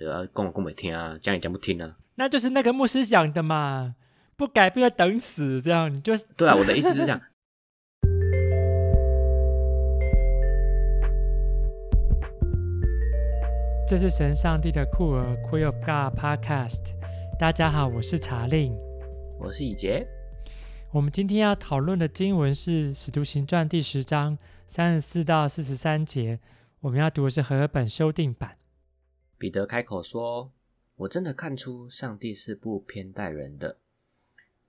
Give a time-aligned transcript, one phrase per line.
[0.00, 1.98] 对啊，讲我讲没听啊，讲也讲不听啊。
[2.14, 3.96] 那就是那个牧师讲的嘛，
[4.34, 6.54] 不改不要等死，这样你就是对啊。
[6.54, 7.20] 我的意思是这样。
[13.86, 16.94] 这是神上帝的酷儿 Queen of God Podcast。
[17.38, 18.74] 大家好，我是查令，
[19.38, 20.06] 我是以杰。
[20.92, 26.40] 我们今天要讨论的经文是《使徒行传》第十章三十四到四十三节。
[26.80, 28.59] 我们要读的是和合本修订版。
[29.40, 30.52] 彼得开口说。
[30.96, 33.78] 我真的看出上帝是不偏待人的。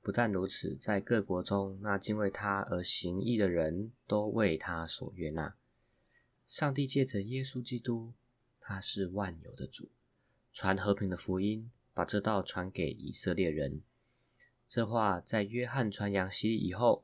[0.02, 5.53] 不但如此，在各国中，那敬畏他而行义的人都为他所悦纳。
[6.48, 8.13] 上帝借着耶稣基督，
[8.62, 9.89] 他是万有的主，
[10.53, 13.81] 传和平的福音，把这道传给以色列人。
[14.70, 17.03] 这话在约翰传扬洗礼以后，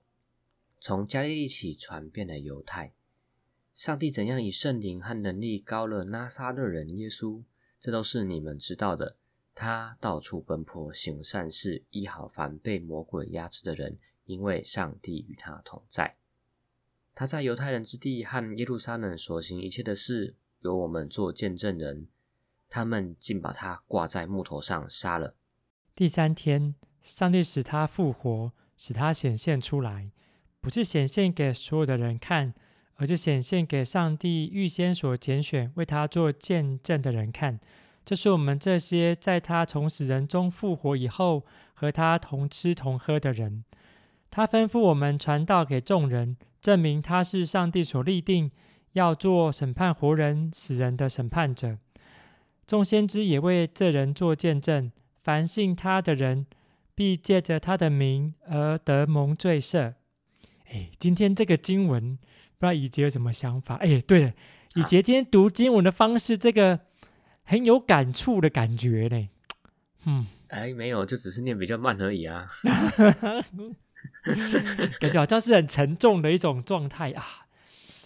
[0.80, 2.94] 从加利利起传遍了犹太。
[3.76, 7.44] 上帝怎样以圣灵和能力膏了拿撒勒人耶稣。
[7.80, 9.16] 这都是你们知道的。
[9.54, 16.16] 他到处奔波，行善事，医好凡被魔鬼压制的人，因为上帝与他同在。
[17.16, 22.08] 他在犹太人之地和耶路撒冷所行一切的事，由我们做见证人。
[22.70, 25.36] 他们竟把他挂在木头上杀了。
[25.96, 30.12] 第三天，上帝使他复活，使他显现出来，
[30.62, 32.54] 不是显现给所有的人看，
[32.98, 37.60] 而是显现给上帝预先所拣选为他做见证的人看。
[38.06, 43.64] 这是我们这些在他从死人中复活以后和他同吃同喝的人。
[44.30, 48.52] 他吩咐我们传道给众人，证明他是上帝所立定
[48.94, 51.78] 要做审判活人死人的审判者。
[52.66, 54.92] 众先知也为这人做见证，
[55.24, 56.46] 凡信他的人
[56.96, 59.94] 必借着他的名而得蒙罪赦。
[60.70, 62.18] 哎，今天这个经文，
[62.60, 63.76] 不知道以杰有什么想法？
[63.76, 64.34] 哎，对了，
[64.76, 66.82] 以杰今天读经文的方式，这个。
[67.50, 69.30] 很有感触的感觉呢，
[70.04, 72.46] 嗯，哎，没有，就只是念比较慢而已啊，
[75.00, 77.48] 感觉好像是很沉重的一种状态啊，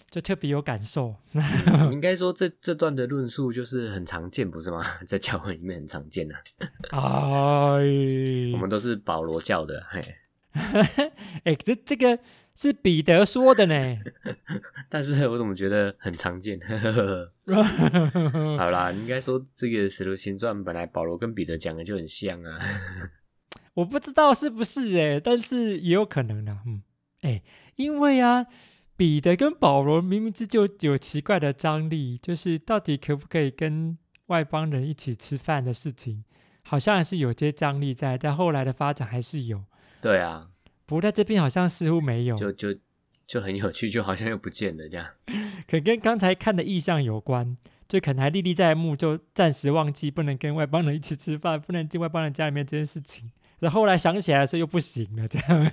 [0.08, 1.16] 就特别有感受。
[1.90, 4.80] 应该说这这段的论述就是很常见，不是吗？
[5.08, 6.36] 在教会里面很常见的。
[6.90, 7.00] 哎，
[8.52, 10.00] 我们都是保罗教的，嘿，
[11.42, 12.16] 哎，这这个。
[12.54, 13.98] 是彼得说的呢，
[14.88, 16.60] 但是我怎么觉得很常见？
[18.58, 22.58] 好啦，应该说这个《使徒行传》本来保罗跟彼得讲的就很像啊。
[23.74, 26.58] 我不知道是不是诶，但是也有可能啊。
[26.66, 26.82] 嗯，
[27.22, 27.42] 诶，
[27.76, 28.46] 因为啊，
[28.98, 33.96] 彼得跟保罗明明之就有奇怪的张力，就是到底可不可以跟
[34.26, 36.22] 外邦人一起吃饭的事情，
[36.62, 39.64] 好像还是有些张力在，但后来的发展还是有。
[40.02, 40.50] 对啊。
[40.86, 42.74] 不过在这边好像似乎没有，就就
[43.26, 45.06] 就很有趣，就好像又不见了这样。
[45.68, 47.56] 可跟刚才看的意象有关，
[47.88, 53.30] 就可能还历历在目，就暂时忘记不能跟外邦人一起吃饭，不能进外邦人家里面这件事情。
[53.60, 55.72] 然后后来想起来的时候又不行了，这样。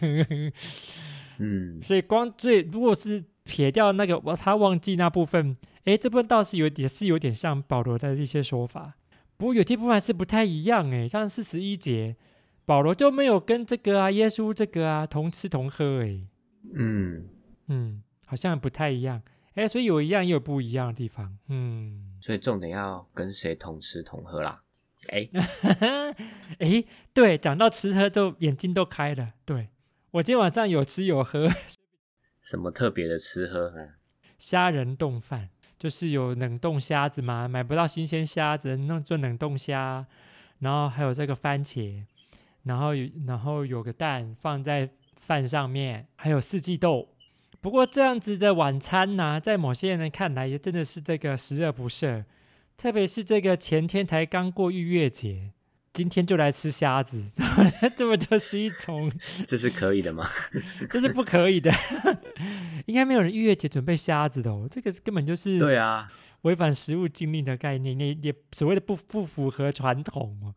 [1.39, 5.55] 嗯， 所以光所以如果是撇掉那个他忘记那部分，
[5.85, 8.93] 诶，这部分倒是有也是有点像保罗的一些说法。
[9.37, 12.15] 不过有些部分还是不太一样，诶，像四十一节。
[12.69, 16.27] 保罗就没有跟这个啊，耶稣这个啊同吃同喝诶，
[16.75, 17.27] 嗯。
[17.65, 19.23] 嗯，好像不太一样。
[19.55, 24.61] 诶，所以有一样也有不一样的地方，嗯，所以重点要跟谁同吃同喝啦？
[25.07, 25.31] 诶。
[26.59, 29.69] 诶，对，讲到吃喝就眼睛都开了，对，
[30.11, 31.49] 我今天晚上有吃有喝，
[32.43, 33.69] 什么特别的吃喝？
[33.69, 33.97] 啊？
[34.37, 40.05] 虾仁冻饭，就是有冷冻虾子嘛，买不到新鲜虾子，弄做冷冻虾，
[40.59, 42.05] 然后还有这个番茄。
[42.69, 42.91] 然后，
[43.25, 47.09] 然后有个蛋放在饭上面，还有四季豆。
[47.59, 52.23] 不过这样子的晚餐呢、啊，在某些人看来也真的是这个十恶不赦。
[52.77, 55.51] 特别是这个前天才刚过逾越节，
[55.91, 57.25] 今天就来吃虾子，
[57.97, 59.11] 这不就是一种？
[59.47, 60.23] 这是可以的吗？
[60.91, 61.71] 这是不可以的。
[62.85, 66.07] 应该没有人逾越节准备虾子的哦，这个根本就是对啊，
[66.43, 70.53] 违反食物禁令的概念，也也所谓的不不符合传统哦。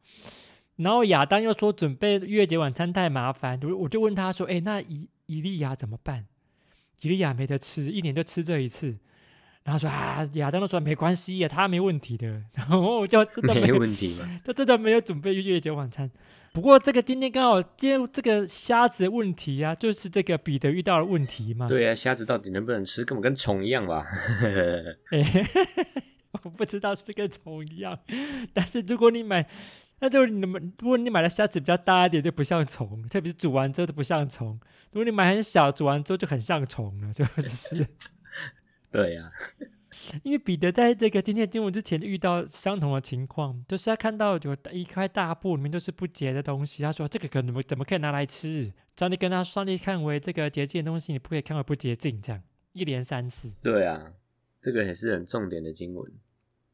[0.83, 6.27] 然后亚当又说准备逾越节晚餐太麻烦，我就问他说：“哎，那以以利亚怎么办？
[7.01, 8.97] 以利亚没得吃，一年就吃这一次。”
[9.65, 12.27] 然后说：“啊，亚当都说没关系呀，他没问题的。
[12.55, 16.11] ”然后我就真的没，没问题嘛， 就真的没有准备逾越节晚餐。
[16.53, 21.69] 不过这个今天刚好今天这个虾子的问题啊，就是这个彼得遇到的问题嘛。
[21.69, 23.05] 对啊，虾子到底能不能吃？
[23.05, 24.05] 根本跟虫一样吧？
[26.43, 27.99] 我不知道是不是跟虫一样，
[28.53, 29.49] 但是如果你买。
[30.03, 34.59] 那就是你们，如果你买的虾子比较大一点，就不像虫，特别是煮完之后都不像虫。
[34.91, 37.87] 如果你买很小，煮完之后就很像虫了，就是。
[38.91, 39.31] 对呀、啊。
[40.25, 48.73] 因为彼得在这个今天经文之前遇到相同的情况，就是他看到有一块大布里面都是不洁的东西，他说这个可能怎么可以拿来吃？
[48.97, 53.55] 上帝跟他上帝看为这个洁净的东西，你不可以看为不洁净，这样一连三次。
[53.63, 54.13] 对啊，
[54.61, 56.11] 这个也是很重点的经文，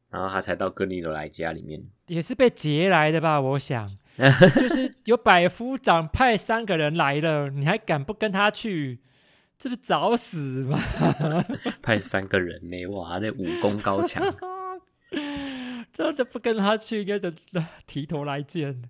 [0.09, 3.39] 然后他才到哥尼流来家里面，也是被劫来的吧？
[3.39, 3.87] 我想，
[4.55, 8.99] 就是有百夫长派三个人来了，你还敢不跟他去？
[9.57, 10.79] 这不找死吗？
[11.83, 12.85] 派三个人呢？
[12.87, 14.23] 哇，那武功高强，
[15.91, 17.33] 这就不跟他去，应该得
[17.85, 18.81] 提头来见。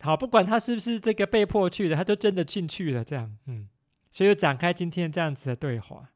[0.00, 3.02] 好，不管他是不是这个被迫去的，他就真的进去了。
[3.02, 3.68] 这样，嗯，
[4.10, 6.10] 所以就展开今天这样子的对话。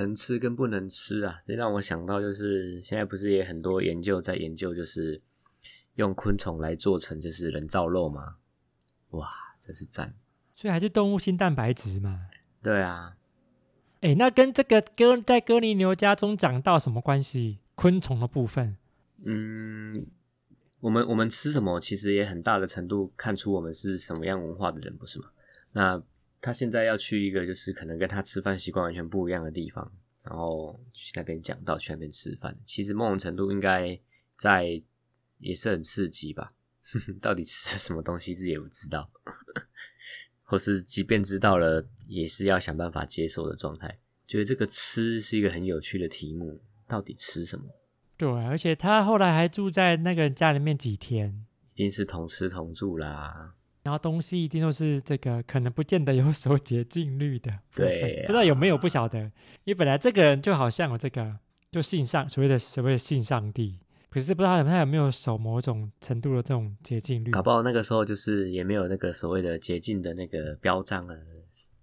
[0.00, 5.20] 能吃跟不能吃啊，这让我想到就是现在不是也很多研究在研究，就是
[5.94, 8.36] 用昆虫来做成就是人造肉吗？
[9.10, 9.28] 哇，
[9.60, 10.14] 真是赞！
[10.56, 12.28] 所以还是动物性蛋白质嘛。
[12.62, 13.16] 对啊，
[14.00, 17.58] 哎，那跟这个哥在哥尼牛家中讲到什么关系？
[17.74, 18.76] 昆虫的部分，
[19.24, 20.06] 嗯，
[20.80, 25.30] 我们我们吃什么，其实也很大的程度看出我们是什么样文化的人，不是吗？
[25.72, 26.02] 那
[26.40, 29.92] 他现在要去一个就是可能跟他吃饭习惯完全不一样的地方，
[30.24, 33.98] 然后去那边讲到，去那边吃饭，其实某种程度应该
[34.36, 34.82] 在
[35.38, 36.52] 也是很刺激吧？
[37.20, 39.10] 到底吃了什么东西，自己也不知道。
[40.42, 44.00] 或是即便知道了，也是要想办法接受的状态。
[44.26, 47.66] 觉得这个吃是一个很有趣的题目，到底吃什么？
[48.16, 53.54] 对，而且他后来还住在那个人家里面几天，一定是同吃同住啦。
[53.82, 57.50] 然后东西一定都是这个，可能不见得有守洁净律的。
[57.74, 59.18] 对、啊，不知道有没有不晓得。
[59.64, 61.38] 因为本来这个人就好像有这个，
[61.70, 63.78] 就信上所谓的所谓的信上帝。
[64.10, 71.14] 可是不知道他有没有守某种程度的这种洁净率，搞不好那个时候就是也没有那个所谓的洁净的那个标章啊，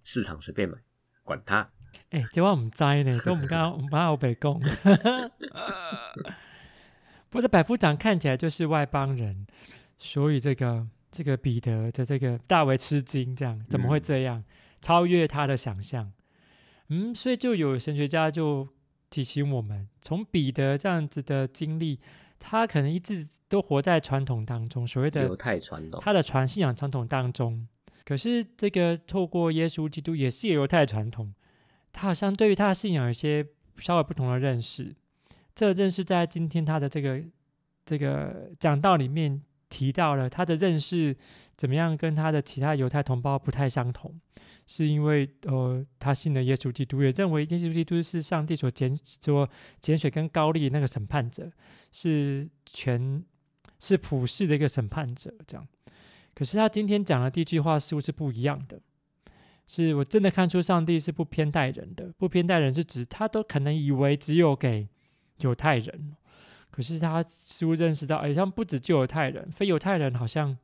[0.04, 0.76] 市场随便买，
[1.24, 1.70] 管他。
[2.10, 4.60] 哎、欸，结果我们栽呢， 跟我们刚刚我们刚北宫。
[7.30, 9.46] 不过百夫长看起来就是外邦人，
[9.98, 14.38] 所以这个这个彼得的这个大为吃惊，这样怎么会这样？
[14.38, 14.44] 嗯、
[14.80, 16.12] 超越他的想象。
[16.88, 18.68] 嗯，所以就有神学家就。
[19.10, 21.98] 提醒我们，从彼得这样子的经历，
[22.38, 27.66] 他可能一直都活在传统当中，所谓的犹太传统，他的传信仰传统当中。
[28.04, 31.32] 可是这个透过耶稣基督也是犹太传统，
[31.90, 33.46] 他好像对于他的信仰有些
[33.78, 34.94] 稍微不同的认识。
[35.54, 37.24] 这正是在今天他的这个
[37.86, 41.16] 这个讲道里面提到了他的认识
[41.56, 44.20] 怎么样跟他的其他犹太同胞不太相同。
[44.70, 49.48] 是因为呃，他信了耶稣基督，也认为耶稣基督是上帝所拣所
[49.80, 51.50] 拣选跟高利那个审判者，
[51.90, 53.24] 是全
[53.78, 55.34] 是普世的一个审判者。
[55.46, 55.66] 这样，
[56.34, 58.78] 可是他今天讲的第一句话似乎是不一样的，
[59.66, 64.86] 是我真的看出上帝是不偏待人的，不偏待人是指他都可能以为只有给
[65.38, 66.14] 犹太人，
[66.78, 70.56] 可是他似乎认识到，好像不止就犹太人，非犹太人好像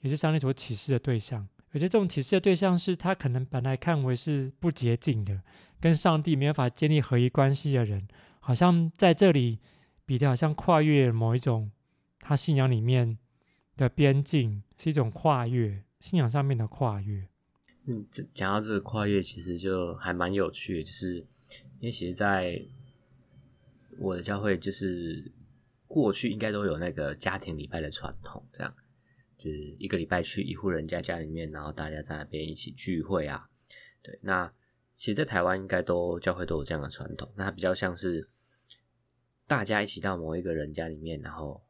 [0.00, 1.46] 也是上帝所启示的对象。
[1.70, 5.40] 而且这种启示的对象是他可能本来看为是不洁净的，
[5.80, 8.08] 跟上帝没有办法建立合一关系的人，
[8.40, 9.60] 好像在这里
[10.04, 11.70] 彼得好像跨越某一种
[12.18, 13.16] 他信仰里面
[13.76, 17.28] 的边境，是一种跨越信仰上面的跨越。
[17.86, 18.04] 嗯，
[18.34, 21.18] 讲到这个跨越，其实就还蛮有趣，就是
[21.78, 22.60] 因为其实在
[24.00, 25.30] 我的教会，就是
[25.86, 28.74] 过去应该都有那个家庭礼拜的传统，这样。
[29.36, 33.48] 就是一个礼拜去一户人家家里面，然后大家在那边一起聚会啊。
[34.02, 34.52] 对，那
[34.96, 37.32] 其实，在台湾应该都教会都有这样的传统。
[37.36, 38.28] 那它比较像是
[39.46, 41.62] 大家一起到某一个人家里面，然后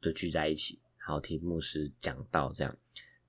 [0.00, 2.76] 就聚在一起，然后听牧师讲道这样。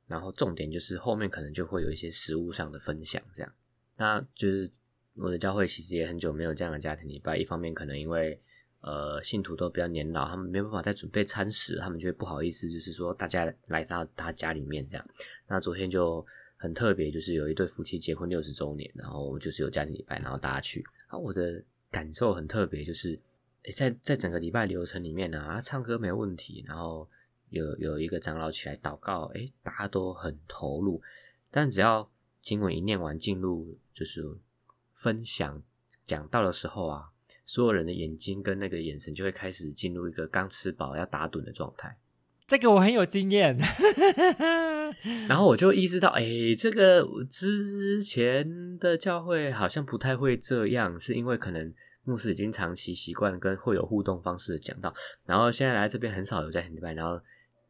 [0.06, 3.52] 然后重点就是后面可能就会有一些食物上的分享这样。
[3.98, 4.72] 那就是
[5.16, 8.40] 我的教会其实也很久没有这样的家庭礼拜，一方面可能因为。
[8.84, 15.08] 呃，信徒都比较年老，他们没办法再准备餐食，他们觉得不好意思，就是说大家来到他家里面这样。
[15.48, 16.26] 那昨天就
[16.58, 20.84] 很特别，就是有一对夫妻结婚六十周年，然后就是有家庭礼拜，然后大家去。
[21.10, 23.20] 啊，我的感受很特别，就是
[23.76, 27.08] 在在整个礼拜流程里面呢，啊，唱歌没有问题，然后
[27.52, 31.00] 有有一个长老起来祷告，诶，大家都很投入。
[31.52, 32.10] 但只要
[32.42, 34.24] 经文一念完，进入就是
[35.02, 35.62] 分享
[36.06, 37.06] 讲到的时候啊。
[37.44, 41.98] 所有人的眼睛跟那个眼神就会开始进入一个刚吃饱要打盹的状态。
[42.48, 43.58] 这个我很有经验。
[45.28, 46.24] 然后我就意识到，哎，
[46.58, 54.94] 这个之前的教会好像不太会这样，是因为可能牧师已经长期习惯跟会有互动方式的讲到，
[55.26, 57.20] 然后现在来这边很少有在礼拜，然后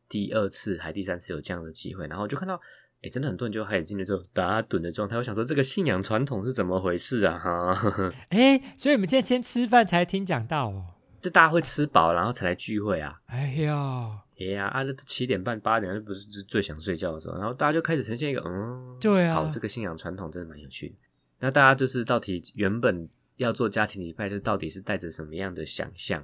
[0.08, 2.60] 第二次还第三次有这样的机会，然后就看到
[3.04, 5.18] 哎，真的很多人就开始进入这种打盹的状态。
[5.18, 7.40] 我想说，这个信仰传统是怎么回事啊？
[7.40, 10.86] 哈， 哎，所以我们今天先吃饭才听讲到哦。
[11.20, 13.20] 就大家会吃饱，然后才来聚会啊。
[13.28, 17.38] 哎呀，哎呀，啊，这七点半八点，那不是最想睡觉的时候。
[17.38, 20.96] 然后大家就开始呈现一个，嗯，对啊，好，这个信仰传统真的蛮有趣的。
[21.40, 26.24] 那大家就是到底原本要做家庭礼拜，就到底是带着什么样的想象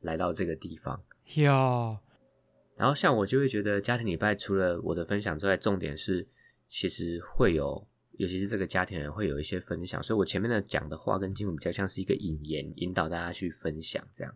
[0.00, 1.00] 来到这个地方？
[1.36, 1.98] 哟。
[2.80, 6.26] 然后像我就会觉得家庭礼拜除了我的分享之外，重点是
[6.66, 14.34] 其实会有，尤其是这个家庭人会有一些分享，所以我前面的讲的话跟经文比较像是一个引言，引导大家去分享这样。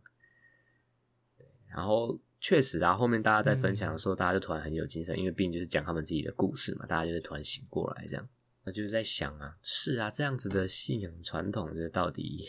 [1.75, 8.29] 然后确实啊，后面大家在分享的时候，大家就突然很有精神，因为毕竟就是讲他们自己的故事嘛，大家就会突然醒过来这样。
[8.63, 12.45] 那就是在想啊，是啊，这样子的信仰传统，这到底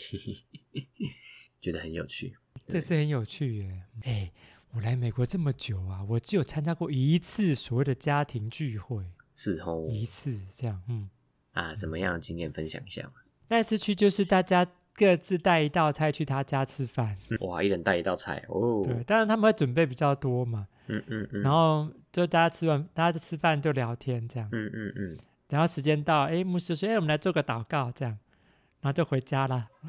[1.58, 2.36] 觉得很有趣，
[2.68, 4.30] 这是很有趣耶，哎。
[4.76, 9.02] 我来美国这么久啊，我只有参加过一次所谓的家庭聚会，
[9.34, 11.08] 是哦，一次这样，嗯。
[11.52, 13.12] 啊，怎么样的经验分享一下嘛？
[13.48, 25.18] 那次去就是大家各自带一道菜去他家吃饭， 哇，一人带一道菜哦，对，当然他们会准备比较多嘛，嗯嗯嗯，然后就大家吃完，大家就吃饭就聊天这样，嗯嗯嗯，
[25.48, 28.18] 然后时间到，哎，牧师说，哎，我们来做个祷告这样，
[28.82, 29.68] 然后就回家了，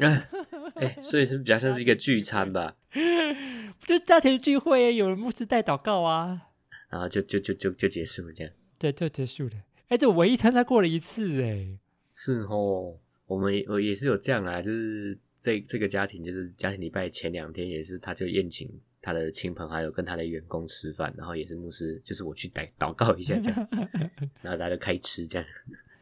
[0.76, 2.76] 哎，所以是比较像是一个聚餐吧。
[3.82, 6.42] 就家庭聚会，有人牧师带祷告啊，
[6.90, 9.52] 然后就就就就就结束了这样，对，就结束了。
[9.88, 11.68] 哎，这我唯一参加过了一次，哎，
[12.14, 18.70] 是哦，我们我也是有这样啊，就是这这个家庭，就是家庭礼拜前两天也是，他就宴请
[19.02, 23.68] 他的亲朋好友跟他的员工吃饭，然后也是牧师，就是我去带祷告一下这样，
[24.42, 25.48] 然后大家就开吃这样，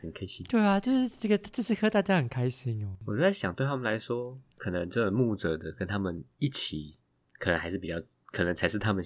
[0.01, 0.45] 很开心。
[0.49, 2.97] 对啊，就是这个这次喝大家很开心哦。
[3.05, 6.95] 我就在想，对他们来说，可能这牧者的跟他们一起。
[7.37, 7.95] 可能还是比较，
[8.27, 9.03] 可能才是他们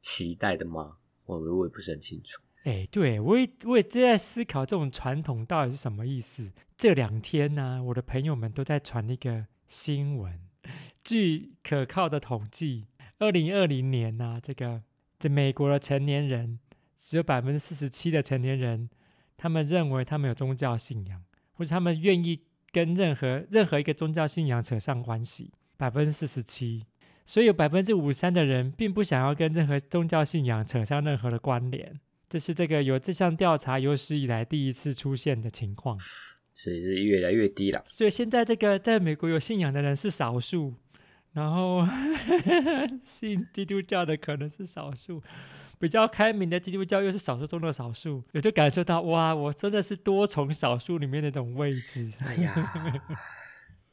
[0.00, 0.96] 期待的吗？
[1.24, 2.40] 我我也不是很清楚。
[2.64, 6.52] 哎、对，我也我也正在思考这种传统到底是什么意思。
[6.76, 10.38] 这两天呢、我的朋友们都在传一个新闻，
[11.02, 12.86] 据可靠的统计，
[13.18, 14.82] 二零二零年呢、这个
[15.18, 16.58] 这美国的成年人
[16.96, 18.90] 只有百分之四十七的成年人，
[19.38, 26.84] 他们认为他们有宗教信仰，或者他们愿意跟任何任何一个宗教信仰扯上关系，百分之四十七。
[27.24, 35.96] 所以有百分之五十三的人并不想要跟任何宗教信仰扯上任何的关联，这是这个有这项调查有史以来第一次出现的情况，
[36.52, 37.82] 所以是越来越低了。
[37.86, 40.74] 所以现在这个在美国有信仰的人是少数，
[41.32, 41.86] 然后
[43.00, 45.22] 信基督教的可能是少数，
[45.78, 52.10] 比较开明的基督教又是少数中的少数，我就感受到哇，我真的是多重少数里面的那种位置。
[52.24, 52.72] 哎呀。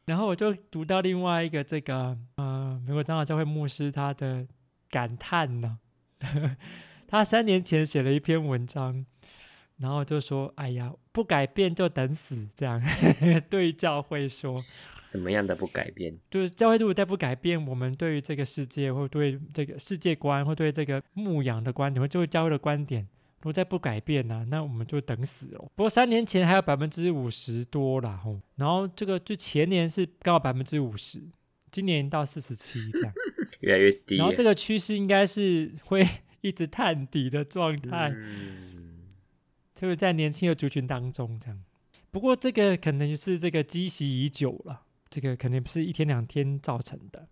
[0.07, 4.47] 然后我就读到另外一个这个呃，美国长老教会牧师他的
[4.89, 5.79] 感叹呢，
[7.07, 9.05] 他三年前写了一篇文章，
[9.77, 12.81] 然后就说：“哎呀，不改变就等死。”这样
[13.49, 14.63] 对教会说，
[15.09, 16.17] 怎么样的不改变？
[16.31, 23.05] 就是教会如果再不改变，我们对于这个世界或对这个世界观或对这个牧养的观点或这位教会的观点。
[23.47, 25.71] 如果再不改变呢、啊，那我们就等死了。
[25.73, 31.23] 不过三年前还有百分之五十多啦，吼，然后这个就前年是刚好百分之五十，
[31.71, 33.13] 今年到四十七这样，
[33.61, 34.17] 越来越低。
[34.17, 36.05] 然后这个趋势应该是会
[36.41, 39.13] 一直探底的状态，嗯，
[39.73, 41.63] 就是在年轻的族群当中这样。
[42.11, 47.29] 不过这个可能是这个积习已久了，这个肯定不是一天两天造成的。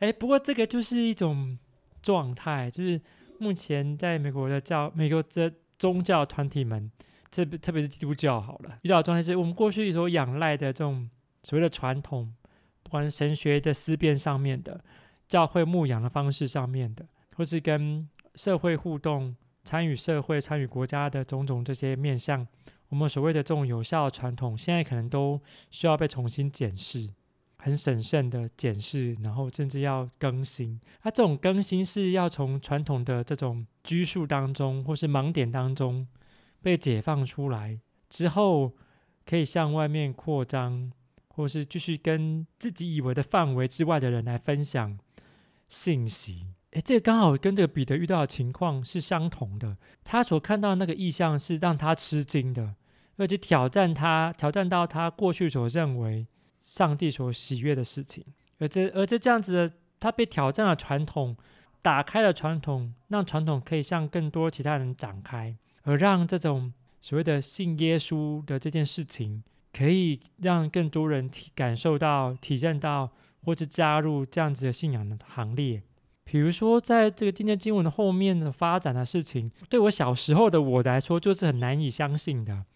[0.00, 1.58] 哎，不过这个就是一种
[2.02, 3.00] 状态，就是。
[3.38, 6.90] 目前在美国的教，美国的宗教团体们，
[7.30, 11.08] 特别特别是基督教，好了，遇到的状态是我们过去所仰赖的这种
[11.42, 12.34] 所谓的传统，
[12.82, 14.82] 不管是神学的思辨上面的，
[15.28, 22.46] 教会牧养的方式上面的，或是跟社会互动、参与社会、参与国家的种种这些面向，
[22.88, 25.40] 我们所谓的这种有效的传统，现在可能都
[25.70, 27.10] 需要被重新检视。
[27.58, 30.80] 很审慎的检视，然后甚至要更新。
[31.02, 36.06] 它、啊、这种更新是要从传统的这种拘束当中，或是盲点当中
[36.62, 38.72] 被解放出来之后，
[39.26, 40.92] 可以向外面扩张，
[41.28, 44.96] 或是继续跟自己以为的范围之外的人来分享
[45.68, 46.46] 信息。
[46.70, 49.76] 诶，这个刚好跟这个彼得遇到的情况是相同的。
[50.04, 52.76] 他所看到的那个意象是让他吃惊的，
[53.16, 56.26] 而且挑战他，挑战到他过去所认为。
[56.68, 58.22] 上帝所喜悦的事情，
[58.58, 61.34] 而这而这这样子的，他被挑战了传统，
[61.80, 66.70] 打开了传统，让传统可以向更多其他人展开，而让这种
[67.00, 73.10] 所谓的信耶稣的这件事情，可以让更多人体感受到、体验到，
[73.44, 75.82] 或是加入这样子的信仰的行列，
[76.24, 82.66] 比如说，在这个今天经文的后面的发展的事情，对我小时候的我来说，就是很难以相信的。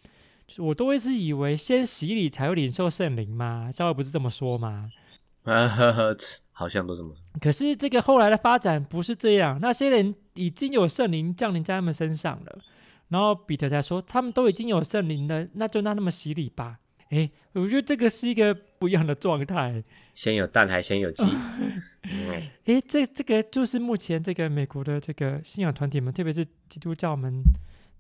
[0.53, 3.71] 就是我都会是以为先洗礼才会领受圣灵吗？
[3.73, 4.91] 教会不是这么说吗？
[5.45, 6.17] 呵呵呵，
[6.53, 7.15] 好像都这么。
[7.41, 12.59] 可是这个后来的发展不是这样，那些人已经有圣灵降临在他们身上了。
[13.09, 16.79] 然后彼得才说，他们都已经有圣灵了，那就让他们洗礼吧。
[17.11, 19.83] 诶，我觉得这个是一个不一样的状态。
[20.15, 21.25] 先有蛋还先有鸡？
[22.65, 27.43] 诶，这这个就是目前这个美国的这个信仰团体们，特别是基督教们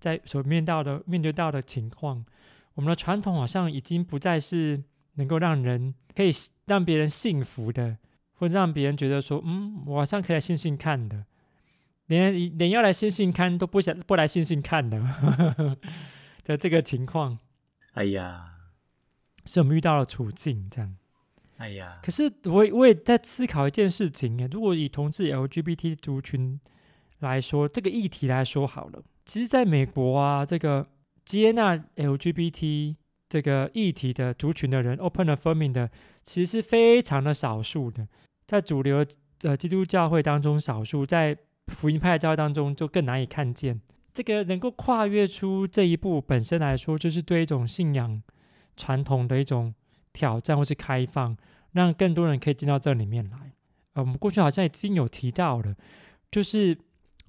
[0.03, 2.27] 在所面到的面对到的情况。
[2.75, 4.83] 我们的传统好像已经不再是
[5.15, 6.31] 能够让人可以
[6.67, 7.97] 让别人信服的，
[8.33, 11.25] 或者让别人觉得说，嗯，我好像可以来信信看的。
[12.07, 14.99] 连连要来信信看都不想不来信信看的
[16.45, 17.39] 的这个情况，
[17.93, 18.55] 哎呀，
[19.47, 20.97] 是我们遇到了处境这样。
[21.59, 26.61] 哎呀，可是我我也在思考一件事情，如果以同志 LGBT 族群
[27.21, 30.87] 来说，这个议题来说好了，其实在美国啊，这个
[31.25, 32.97] 接纳 LGBT
[33.29, 35.91] 这个议题的族群的人，open affirming 的，
[36.23, 38.07] 其实是非常的少数的，
[38.47, 39.05] 在主流
[39.39, 41.37] 的基督教会当中，少数在。
[41.69, 43.81] 福音派教会当中就更难以看见
[44.13, 48.21] 这个能够跨越出这一步本身来说，就是对一种信仰
[48.77, 49.73] 传统的一种
[50.13, 51.37] 挑战或是开放，
[51.71, 53.53] 让更多人可以进到这里面来。
[53.95, 55.77] 呃，我们过去好像已经有提到了，
[56.33, 56.77] 就是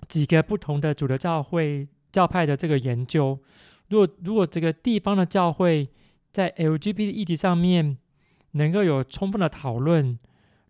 [0.07, 3.39] 几个不同的主流教会教派的这个研究，
[3.89, 5.89] 如果如果这个地方的教会
[6.31, 7.97] 在 LGBT 议题上面
[8.51, 10.17] 能够有充分的讨论，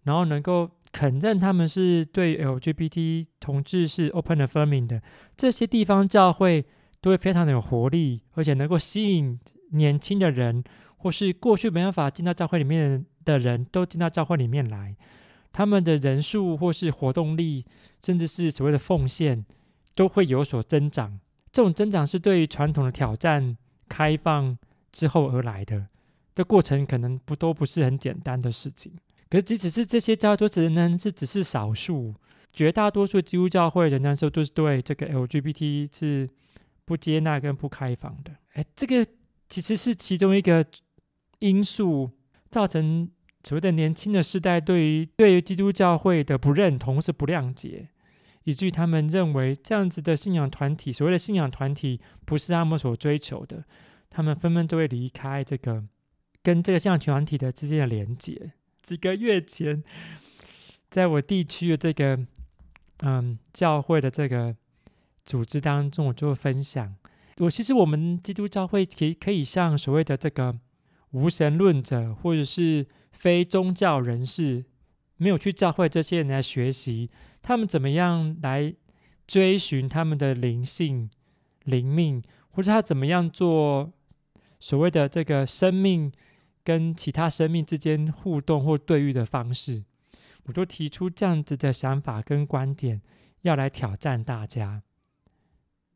[0.04, 0.72] 然后能够。
[0.96, 5.02] 肯认他们是对 LGBT 同志是 open affirming 的，
[5.36, 6.64] 这些地方教会
[7.02, 9.40] 都会非常的有活力，而且能够吸引
[9.72, 10.64] 年轻的人，
[10.98, 14.96] 或是过去没办法进到教会里面的人都进到教会里面来。
[15.54, 17.64] 他们的人数或是活动力，
[18.04, 19.46] 甚至是所谓的奉献，
[19.96, 21.20] 都会有所增长。
[21.52, 23.56] 这种增长是对于传统的挑战
[23.88, 24.58] 开放
[24.92, 25.88] 之后而来的，
[26.34, 28.92] 这过程可能不都不是很简单的事情。
[29.30, 32.14] 可是，即使是这些教会，都只能是只是少数，
[32.52, 36.30] 绝大多数基督教会仍然说都是对这个 LGBT 是
[36.86, 38.32] 不接纳跟不开放的。
[38.54, 39.06] 哎，这个
[39.48, 40.66] 其实是其中一个
[41.40, 42.10] 因素，
[42.50, 43.08] 造成
[43.44, 47.90] 所谓的年轻的世代对于对于基督教会的不认同是不谅解，
[48.46, 53.66] 以至于他们认为这样子的信仰团体，所谓的信仰团体不是他们所追求的，
[54.10, 55.84] 他们纷纷都会离开这个
[56.42, 58.54] 跟这个信仰团体的之间的连结。
[58.82, 59.84] 几个月前，
[60.90, 62.20] 在我地区的这个
[63.00, 64.56] 嗯教会的这个
[65.26, 66.96] 组织当中，我就分享，
[67.40, 70.58] 我其实我们基督教会可以可以向所谓的这个
[71.12, 72.86] 无神论者或者是
[73.24, 74.66] 非宗教人士，
[75.16, 77.10] 没有去教会这些人来学习，
[77.42, 78.74] 他们怎么样来
[79.26, 81.10] 追寻他们的灵性、
[81.64, 83.94] 灵命，或者他怎么样做
[84.60, 86.12] 所谓的这个生命。
[86.66, 89.84] 跟其他生命之间互动或对遇的方式，
[90.44, 93.02] 我就提出这样子的想法跟观点，
[93.42, 94.82] 要来挑战大家。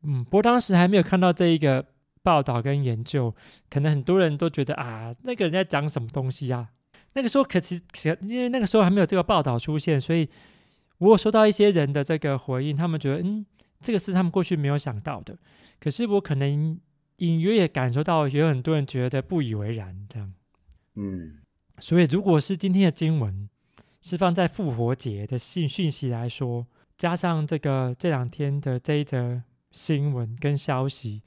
[0.02, 1.86] 嗯，不过当时还没有看到这一个
[2.22, 3.34] 报道跟研究，
[3.70, 6.68] 可能很多人都觉得啊，那个人在讲什么东西呀？
[7.18, 10.28] 那个时候可其实因为那个时候还没有这个报道出现，所以
[10.98, 13.44] 我有收到一些人的这个回应，他们觉得嗯，
[13.80, 15.36] 这个是他们过去没有想到的。
[15.80, 16.78] 可是我可能
[17.16, 20.32] 隐约也感受到有很多人觉得不以为然，这样。
[20.94, 21.38] 嗯，
[21.80, 23.48] 所以如果是今天的经文
[24.00, 26.64] 是放在复活节的信讯息来说，
[26.96, 31.22] 加上这个这两天的这一则新闻跟消息，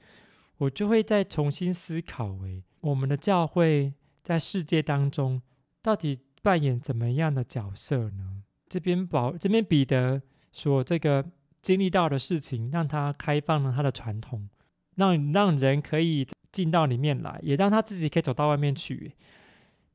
[0.56, 5.42] 我就会再重新思考：诶，我们的教会在世界当中
[5.82, 8.42] 到底扮演怎么样的角色呢？
[8.68, 11.24] 这边保这边彼得说，这个
[11.60, 14.48] 经历到的事情，让他开放了他的传统，
[14.94, 19.14] 让让人可以进到里面来，也让他自己可以走到外面去。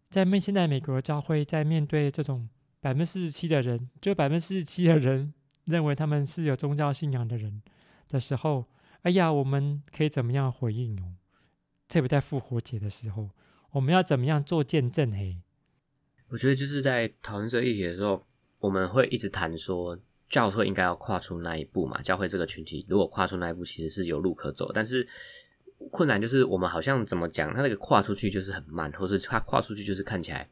[0.10, 2.48] 在面现在美国的教会，在面对这种
[2.80, 5.34] 百分之四十七的人，就百分之四十七的人
[5.66, 7.62] 认为他们是有宗教信仰的人
[8.08, 8.66] 的时候，
[9.02, 11.16] 哎呀，我们可以怎么样回应哦？
[11.88, 13.30] 特别在复活节的时候，
[13.72, 15.12] 我们要怎么样做见证？
[15.12, 15.38] 嘿，
[16.30, 18.24] 我觉得就是在讨论这一题的时候，
[18.60, 19.98] 我们会一直谈说，
[20.30, 22.02] 教会应该要跨出那一步嘛。
[22.02, 25.08] 教会这个群体如果跨出那一步，其实是有路可走，但是。
[25.92, 30.50] 困难就是我们好像怎么讲，他那个跨出去就是很慢，或是他跨出去就是看起来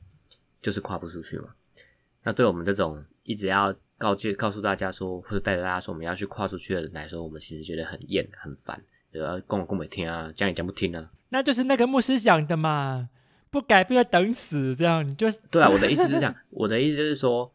[0.62, 1.50] 就是跨不出去嘛。
[2.24, 8.80] 那对我们这种一直要告诫、告诉大家说，或者带着大家说我们要去跨出去的人来说，我们其实觉得很厌、很烦，
[9.14, 11.10] 要跟我跟没听啊，讲也讲不听啊。
[11.32, 13.10] 那就是那个牧师讲的嘛，
[13.50, 15.70] 不改不要等死，这样你就是对啊。
[15.70, 17.52] 我的意思是这样，我的意思就是说，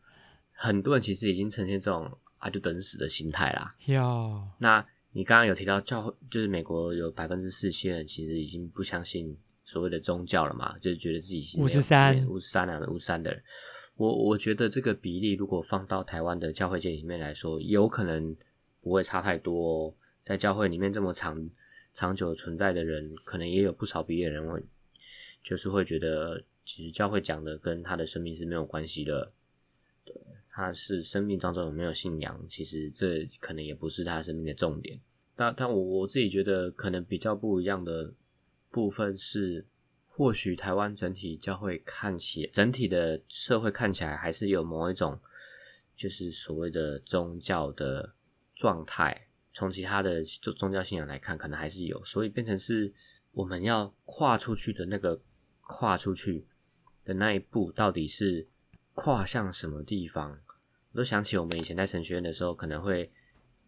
[0.52, 3.74] 很多人其实已经呈现这种啊，就等死的心态啦。
[3.86, 13.42] 哟，那你刚刚有提到教会，就是美国有百分之四十人其实已经不相信所谓的宗教了嘛，就是觉得自己是五十三五十三啊五十三的人。
[13.96, 18.34] 我我觉得这个比例如果放到台湾的教会界里面来说，有可能
[18.80, 19.94] 不会差太多哦。
[20.24, 21.50] 在教会里面这么长
[21.92, 24.62] 长久存在的人，可能也有不少比例的人会，
[25.42, 29.32] 就是会觉得，其实教会讲的跟他的生命是没有关系的。
[30.04, 30.14] 对，
[30.50, 35.00] 他是生命当中有没有信仰，其实这可能也不是他生命的重点。
[35.36, 38.12] 但但我我自己觉得，可能比较不一样的
[38.70, 39.64] 部分是，
[40.08, 45.18] 或许台湾整体教会看起，整体的社会看起来还是有某一种，
[45.96, 48.12] 就是所谓的宗教的
[48.54, 49.26] 状态。
[49.52, 52.92] 从其他的宗教信仰来看，可能还是有，所以变成是
[53.32, 55.20] 我们要跨出去的那个
[55.70, 56.44] 跨出去
[57.04, 58.46] 的那一步，到底是
[58.94, 60.36] 跨向什么地方？
[60.92, 63.08] 我都想起我们以前在神学院的时候，可能会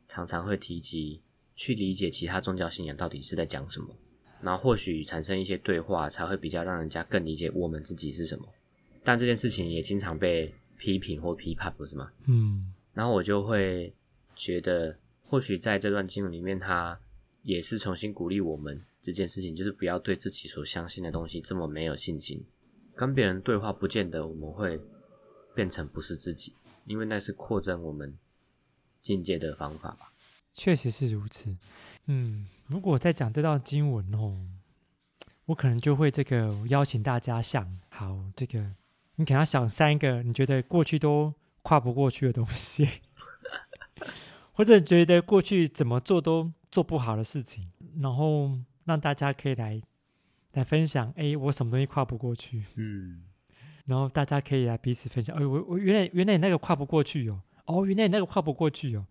[0.09, 1.21] 常常会提及
[1.55, 3.95] 去理解其他宗教信仰到底是在讲什么，
[4.41, 8.49] 然后或许产生一些对话，才会比较让人家更理解我们自己是什么。
[9.05, 12.11] 但这件事情也经常被批评或批判，不是吗？
[12.27, 13.95] 嗯，然后我就会
[14.35, 14.97] 觉得。
[15.29, 17.01] 或许在这段经文里面，他
[17.43, 22.43] 也是重新鼓励我们这件事情，就是不要对自己所相信的东西这么没有信心。
[22.95, 24.81] 跟别人对话，不见得我们会
[25.55, 26.55] 变成不是自己，
[26.87, 28.17] 因为那是扩增我们
[29.01, 30.13] 境界的方法吧。
[30.53, 31.57] 确实是如此。
[32.07, 34.39] 嗯，如果在讲这道经文哦，
[35.47, 38.61] 我可能就会这个邀请大家想，好，这个
[39.17, 42.87] 你可能要想三个你觉得过去都跨不过去的东西。
[44.55, 48.51] 或者觉得过去怎么做都做不好的事情，然后
[48.85, 49.81] 让大家可以来
[50.53, 52.65] 来分享，哎，我什么东西跨不过去？
[52.75, 53.25] 嗯，
[53.87, 59.07] 然后大家可以来彼此分享，哎，我我原来原来那个跨不过去哟，哦，原来那个跨不过去哟，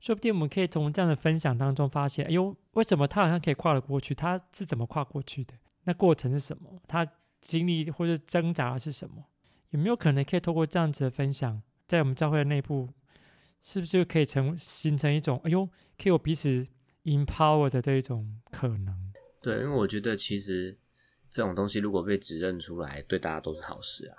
[0.00, 4.14] 说不定我们可以从这样的分享当中发现，哎呦，为什么他好像可以跨得过去？
[4.14, 5.54] 他是怎么跨过去的？
[5.84, 6.80] 那过程是什么？
[6.86, 7.06] 他
[7.40, 9.24] 经历或者挣扎的是什么？
[9.70, 12.88] 有没有可能可以透过这样子的分享，在我们教会的内部？
[13.62, 15.66] 是不是就可以成形成一种哎呦，
[15.98, 16.66] 可以有彼此
[17.04, 18.99] empower 的这一种可能？
[19.40, 20.78] 对，因为我觉得其实
[21.28, 24.16] 这种东西如果被指认出来，对大家都是好事啊。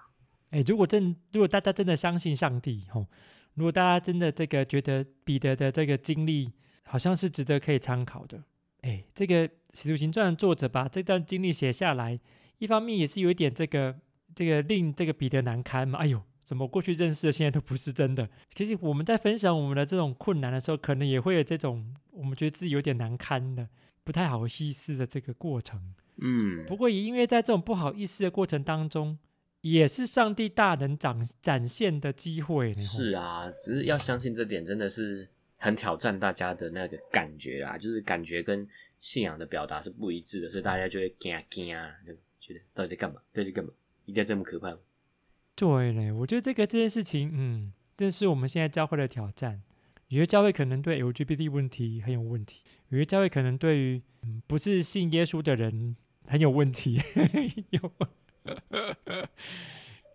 [0.50, 3.08] 哎，如果真如果大家真的相信上帝吼，
[3.54, 6.52] 如果大家真的这个觉得彼得的这个经历
[6.84, 8.44] 好像是值得可以参考的，
[8.82, 12.20] 哎，这个使徒行传作者把这段经历写下来，
[12.58, 13.96] 一方面也是有一点这个
[14.36, 16.22] 这个令这个彼得难堪嘛，哎呦。
[16.44, 18.28] 怎么过去认识的，现在都不是真的。
[18.56, 23.66] 其实我们在分享我们的这种困难的时候，可能也会有这种我们觉得自己有点难堪的、
[24.04, 25.94] 不太好意思的这个过程。
[26.18, 29.18] 嗯，不过也因为在这种不好意思的过程当中，
[29.62, 32.74] 也是上帝大能展展现的机会。
[32.76, 38.68] 是啊，只是要相信这点，真的是很挑战大家的那个感觉啊，就是感觉跟
[39.00, 43.22] 信仰的表达是不一致的，所以大家就会惊惊啊，就觉得到底在干嘛？
[43.34, 43.72] 到底干嘛？
[44.06, 44.78] 一定要这么可怕？
[45.56, 49.62] 对嘞，我觉得这个这件事情，嗯，这是我们现在教会的挑战。
[50.12, 55.96] 有些教会可能对 LGBT 问题很有问题，有些教会可能对于嗯不是信耶稣的人
[56.28, 57.00] 很有问题，
[57.72, 57.92] 有，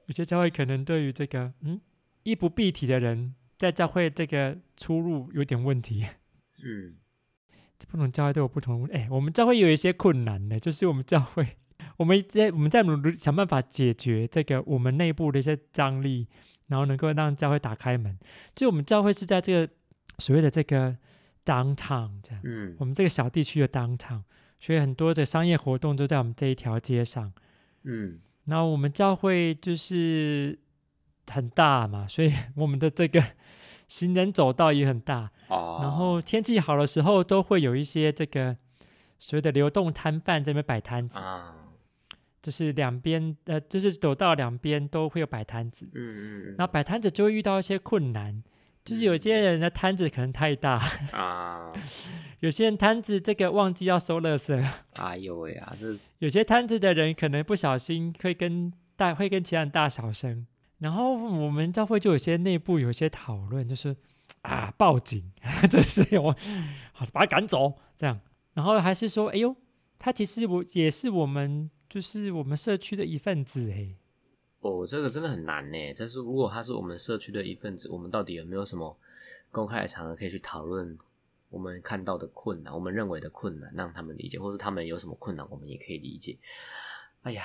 [0.05, 1.81] 有些教会可能对于这个嗯
[2.25, 6.07] 衣不蔽体的人在教会这个出入有点问题。
[6.63, 6.97] 嗯，
[7.89, 11.57] 不同教会都有不同，哎，我们教会有一些困难呢，就是我们教会。
[11.97, 16.27] 我们在我们在努力想办法解决这个我们内部的一些张力，
[16.67, 18.19] 然后能够让教会打开门。
[18.55, 19.73] 就我们教会是在这个
[20.19, 20.97] 所谓的这个
[21.45, 24.23] downtown 这样，嗯，我们这个小地区的 downtown，
[24.59, 27.33] 所以很多的商业活动都在我们这一条街上，
[27.85, 30.59] 嗯，然后我们教会就是
[31.31, 33.23] 很大嘛，所以我们的这个
[33.89, 38.57] 行人走道也很大，哦，然后天气好的时候都会有一些这个
[39.19, 41.19] 所谓的流动摊贩在那边摆摊子。
[41.19, 41.55] 啊。
[42.43, 48.41] 就是两边，呃，就是走道两边都会有摆摊子，嗯嗯，嗯，然后摆摊子就会遇到一些困难，
[48.87, 50.81] 就是有些人的摊子可能太大
[51.13, 51.73] 啊，
[52.41, 60.47] 有些人摊子这个忘记要收垃圾，哎呦喂啊，这 有些摊子的人可能不小心会跟大会跟其他人大小声，
[60.79, 63.95] 然后我们教会就有些内部有些讨论，就是
[64.43, 65.31] 啊报警，
[65.69, 66.35] 这是我
[66.93, 68.19] 好把他赶走这样，
[68.55, 69.55] 然后还是说，哎呦，
[69.99, 71.69] 他其实我也是我们。
[71.89, 73.95] 就是我们社区的一份子哎，
[74.67, 75.79] 哦，这个真的很难呢。
[75.97, 78.97] 但是如果他是我们社区的一份子，我们到底有没有什么
[79.51, 80.99] 公开的场合可以去讨论
[81.49, 86.37] 我们看到的困难，我们认为的困难，让他们理解，或是他们有什么困难，我们也可以理解。
[87.23, 87.43] 哎呀，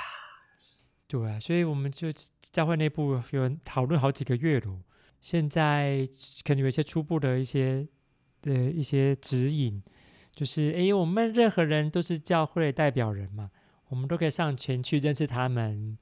[1.07, 2.07] 对啊，所以我们就
[2.39, 4.79] 教会内部有讨论好几个月了，
[5.21, 6.07] 现在
[6.43, 7.87] 可能有一些初步的一些
[8.41, 9.81] 的一些指引，
[10.33, 13.51] 就是诶，我们任何人都是教会代表人嘛，
[13.89, 15.97] 我们都可以上前去认识他们，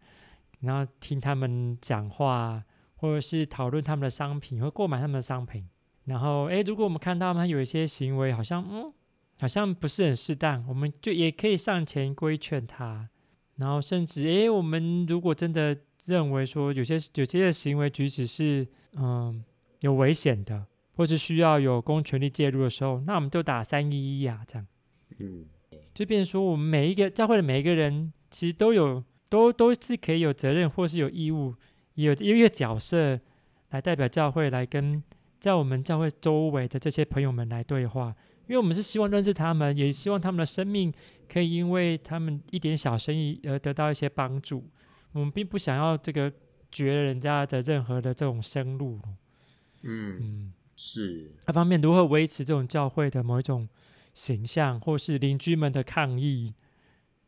[0.62, 2.64] 然后听他们讲话，
[2.96, 5.68] 或者是讨论他们的商品，或购买他们的商品。
[6.06, 8.92] 然后诶，如果我们看到他们有一些行为，好像嗯，
[9.40, 13.10] 好像不是很适当，我们就也可以上前规劝他。
[13.58, 19.44] 然后甚至诶，我们如果真的认为说有些有些的行为举止是嗯
[19.82, 24.68] 有危险的，或是需要有公权力介入的时候，那我们就打三一一啊，这样，
[25.20, 25.46] 嗯，
[25.94, 31.56] 就变成说我们每一个教会的每一个人，其实都有都都是可以有责任或是有义务，
[31.94, 33.20] 有有一个角色
[33.70, 35.02] 来代表教会来跟
[35.40, 38.14] 在我们教会周围的这些朋友们来对话，
[38.48, 40.92] 因为我们是希望认识他们，也希望他们的生命
[41.32, 44.68] 可以因为他们一点小生意而得到一些帮助。
[45.12, 46.32] 我们并不想要这个
[46.72, 49.00] 绝人家的任何的这种生路。
[49.84, 51.32] 嗯嗯，是。
[51.46, 53.70] 那方面，如何维持这种教会的某一种
[54.14, 56.54] 形象，或是邻居们的抗议，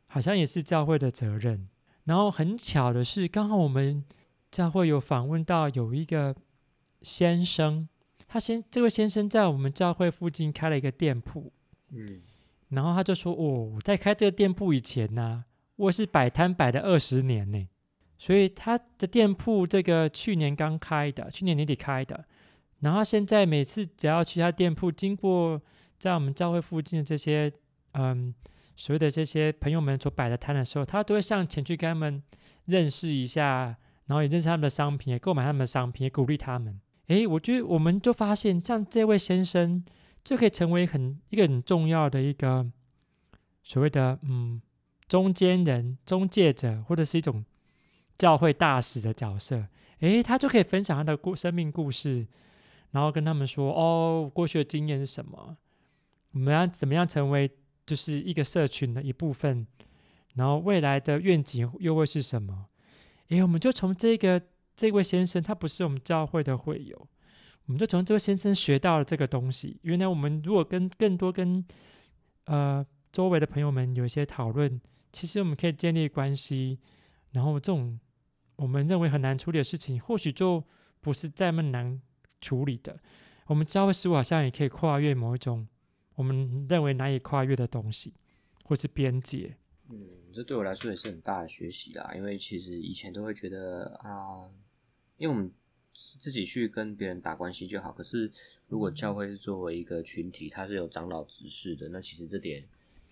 [0.07, 1.67] 好像也是教会的责任。
[2.05, 4.03] 然后很巧的是，刚好我们
[4.51, 6.35] 教会有访问到有一个
[7.01, 7.87] 先生，
[8.27, 11.51] 他先这位先生在我们教会附近开了一个店铺。
[11.89, 12.21] 嗯，
[12.69, 17.67] 然后他就说：“哦，在开这个店铺以前呢、啊，我是摆摊摆了二十年呢。”
[18.17, 22.25] 所以他的店铺这个去年刚开的，去年年底开的。
[22.81, 25.61] 然后现在每次只要去他店铺，经过
[25.97, 27.51] 在我们教会附近的这些
[27.93, 28.33] 嗯
[28.81, 32.23] 所谓的这些朋友们所摆的摊的时候，他都会上前去跟他们
[32.65, 36.81] 认识一下，然后也认识他们的商品，也购买他们的商品，也鼓励他们。
[37.05, 39.85] 诶，我觉得我们就发现，像这位先生
[40.23, 42.65] 就可以成为很一个很重要的一个
[43.61, 44.59] 所谓的嗯
[45.07, 47.45] 中间人、中介者，或者是一种。
[48.17, 49.65] 教会大使的角色，
[50.01, 52.27] 诶，他就可以分享他的故生命故事，
[52.91, 55.57] 然后跟他们说：“哦，过去的经验是什么？
[56.33, 57.49] 我们要怎么样成为
[57.91, 59.67] 就是一个社群的一部分？
[60.35, 62.67] 然后未来的愿景又会是什么？”
[63.27, 64.41] 诶，我们就从这个
[64.75, 67.07] 这位先生，他不是我们教会的会友，
[67.65, 69.77] 我们就从这位先生学到了这个东西。
[69.81, 71.65] 原来我们如果跟更多跟
[72.45, 74.79] 呃周围的朋友们有一些讨论，
[75.11, 76.79] 其实我们可以建立关系，
[77.33, 77.99] 然后这种。
[78.57, 80.63] 我们认为很难处理的事情，或许就
[80.99, 81.99] 不是这么难
[82.41, 82.95] 处理的。
[83.47, 85.67] 我们教会事务好像也可以跨越某一种
[86.15, 88.13] 我们认为难以跨越的东西，
[88.63, 89.55] 或是边界。
[89.89, 92.13] 嗯，这对我来说也是很大的学习啦。
[92.15, 94.49] 因为其实以前都会觉得啊，
[95.17, 95.51] 因为我们
[95.93, 97.91] 自己去跟别人打关系就好。
[97.91, 98.31] 可是
[98.67, 102.63] 如果教会是作为一个群体，它是有长老执事的，那其实这点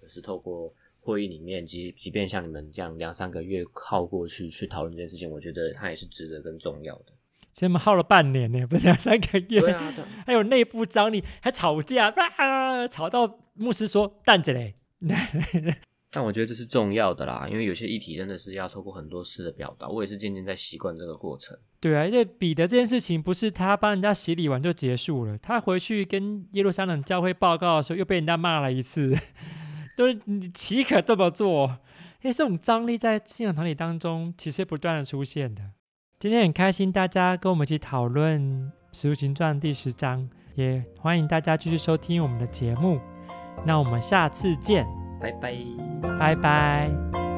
[0.02, 0.74] 就是透过。
[1.02, 7.14] 会议里面，即即便像你们这样两三个月耗过去去讨论这件事情，我觉得它也是值得跟重要的。
[7.60, 9.60] 其实我们耗了半年呢，不是两三个月。
[9.60, 14.76] 对啊，对还有内部张力，还吵架，啊、吵到牧师说淡着嘞。
[16.10, 19.89] 但我觉得这是重要的啦，因为有些议题真的是要透过很多次的表达。
[19.89, 21.58] 我也是渐渐在习惯这个过程。
[21.82, 29.13] 对啊，因为彼得这件事情不是他帮人家洗礼完就结束了，他回去跟耶路撒冷教会报告的时候，又被人家骂了一次。
[29.98, 31.80] 都是你岂可这么做？
[32.22, 35.62] 因为这种张力在信仰团体当中其实不断的出现的。
[36.19, 38.41] 今天很开心大家跟我们一起讨论
[38.91, 42.99] 《使徒行传》第十章，也欢迎大家继续收听我们的节目。
[43.65, 44.86] 那我们下次见，
[45.21, 45.55] 拜拜，
[46.19, 47.29] 拜拜。